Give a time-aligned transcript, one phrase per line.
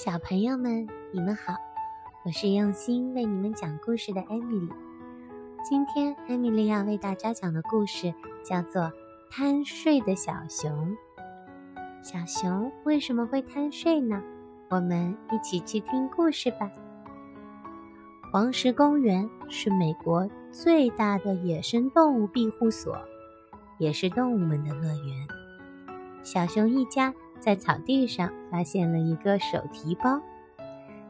[0.00, 1.54] 小朋友们，你们好，
[2.24, 4.68] 我是用心为你们讲故事的艾米丽。
[5.64, 8.14] 今天，艾米丽要为大家讲的故事
[8.44, 8.82] 叫做
[9.28, 10.70] 《贪睡的小熊》。
[12.00, 14.22] 小熊为什么会贪睡呢？
[14.68, 16.70] 我们一起去听故事吧。
[18.32, 22.96] 黄石公园是美国最大的野生动物庇护所，
[23.78, 25.28] 也是动物们的乐园。
[26.22, 27.12] 小熊一家。
[27.40, 30.20] 在草地上发现了一个手提包，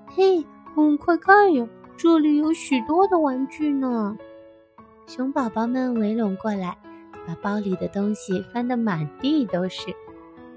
[0.07, 0.45] 嘿，
[0.77, 4.17] 嗯，快看呀，这里有许多的玩具呢！
[5.07, 6.77] 熊宝宝们围拢过来，
[7.27, 9.95] 把包里的东西翻得满地都是。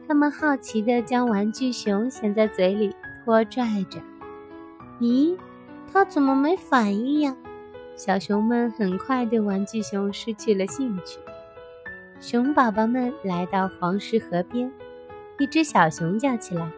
[0.07, 2.93] 他们好奇地将玩具熊衔在嘴里
[3.23, 4.01] 拖拽着。
[4.99, 5.37] 咦，
[5.91, 7.35] 它怎么没反应呀？
[7.95, 11.19] 小熊们很快对玩具熊失去了兴趣。
[12.19, 14.71] 熊宝宝们来到黄石河边。
[15.39, 16.71] 一只小熊叫起来：“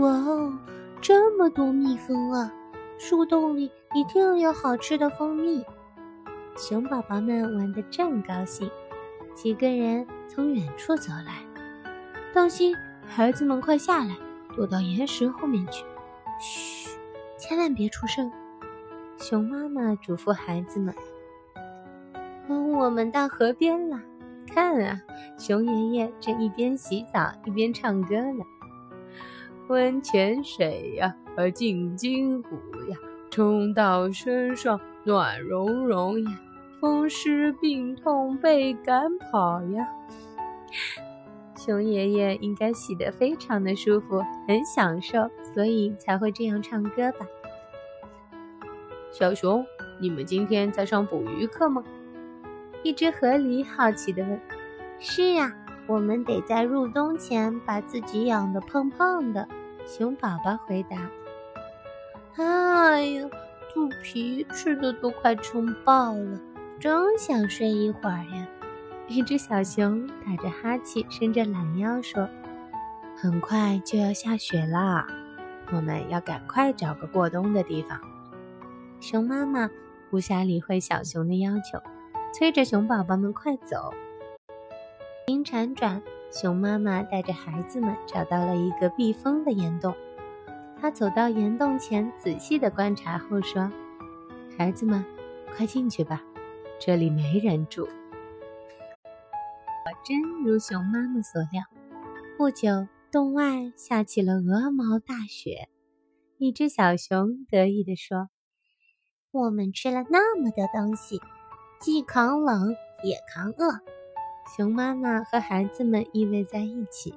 [0.00, 0.52] 哇哦，
[1.00, 2.52] 这么多蜜蜂啊！
[2.98, 5.64] 树洞里一定有好吃的蜂蜜。”
[6.56, 8.70] 熊宝宝们玩得正高兴，
[9.34, 11.44] 几个人从远处走来。
[12.32, 14.16] 当心，孩子们快下来，
[14.54, 15.84] 躲到岩石后面去。
[16.40, 16.96] 嘘，
[17.38, 18.30] 千万别出声。
[19.16, 20.94] 熊妈妈嘱咐孩子们
[22.48, 24.00] ：“我们到河边了。”
[24.48, 25.00] 看啊，
[25.38, 28.44] 熊爷爷正一边洗澡一边唱歌呢。
[29.68, 31.14] 温泉水呀，
[31.54, 32.56] 进筋骨
[32.88, 32.96] 呀，
[33.30, 36.40] 冲到身上暖融融呀，
[36.80, 39.86] 风湿病痛被赶跑呀。
[41.56, 47.26] 熊爷爷应该洗得非常的舒服，很享受，所以才会这样唱歌吧。
[49.10, 49.64] 小熊，
[50.00, 51.82] 你们今天在上捕鱼课吗？
[52.82, 54.40] 一只河狸好奇地问
[54.98, 55.52] ：“是呀，
[55.86, 59.48] 我们得在入冬前把自己养得胖胖的。”
[59.86, 61.10] 熊宝宝回答
[62.36, 63.28] ：“哎呀，
[63.74, 66.40] 肚皮吃的都快撑爆了，
[66.78, 68.46] 真想睡一会儿呀！”
[69.08, 72.28] 一只小熊打着哈欠，伸着懒腰说
[73.16, 75.06] ：“很快就要下雪啦，
[75.72, 77.98] 我们要赶快找个过冬的地方。”
[79.00, 79.70] 熊妈妈
[80.10, 81.80] 不暇理会小熊的要求。
[82.32, 83.92] 催着熊宝宝们快走！
[85.26, 89.94] 经辗转，熊妈妈带着孩子们找到了一个避风的岩洞。
[90.80, 93.72] 她走到岩洞前，仔细的观察后说
[94.56, 95.04] ：“孩子们，
[95.56, 96.22] 快进去吧，
[96.78, 97.84] 这里没人住。”
[99.82, 101.62] 果真如熊妈妈所料，
[102.36, 105.68] 不久，洞外下起了鹅毛大雪。
[106.36, 108.28] 一只小熊得意地说
[109.32, 111.20] ：“我们吃了那么多东西。”
[111.80, 112.74] 既扛冷
[113.04, 113.80] 也扛饿，
[114.56, 117.14] 熊妈妈和孩子们依偎在一起，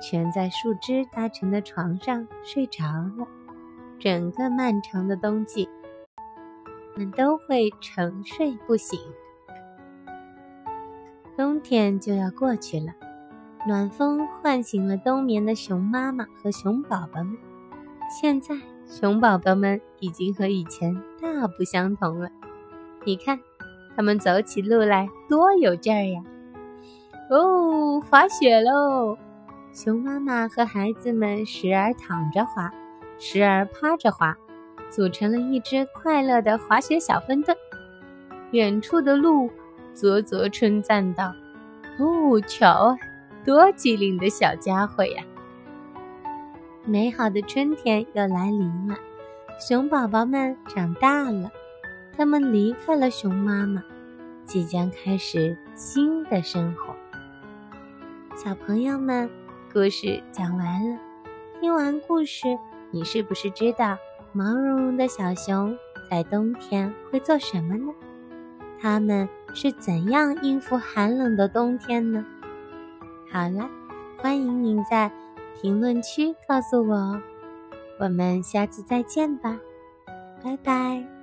[0.00, 3.26] 蜷在树枝搭成的床上睡着了。
[3.98, 5.68] 整个漫长的冬季，
[6.94, 9.00] 们都会沉睡不醒。
[11.34, 12.92] 冬天就要过去了，
[13.66, 17.38] 暖风唤醒了冬眠的熊妈妈和熊宝宝们。
[18.20, 18.54] 现在，
[18.86, 22.28] 熊宝宝们已经和以前大不相同了。
[23.06, 23.40] 你看。
[23.96, 26.22] 他们走起路来多有劲儿呀！
[27.30, 29.16] 哦，滑雪喽！
[29.72, 32.72] 熊妈妈和孩子们时而躺着滑，
[33.18, 34.36] 时而趴着滑，
[34.90, 37.56] 组成了一支快乐的滑雪小分队。
[38.50, 39.50] 远处的鹿
[39.94, 41.32] 啧啧称赞道
[41.98, 42.96] ：“哦，瞧，
[43.44, 45.24] 多机灵的小家伙呀！”
[46.86, 48.96] 美好的春天又来临了，
[49.58, 51.50] 熊宝宝们长大了。
[52.16, 53.82] 他们离开了熊妈妈，
[54.44, 56.94] 即将开始新的生活。
[58.36, 59.28] 小朋友们，
[59.72, 60.98] 故事讲完了。
[61.60, 62.56] 听完故事，
[62.90, 63.96] 你是不是知道
[64.32, 65.76] 毛茸茸的小熊
[66.10, 67.92] 在冬天会做什么呢？
[68.80, 72.24] 它们是怎样应付寒冷的冬天呢？
[73.30, 73.68] 好了，
[74.18, 75.10] 欢迎您在
[75.60, 77.22] 评论区告诉我哦。
[77.98, 79.58] 我们下次再见吧，
[80.42, 81.13] 拜拜。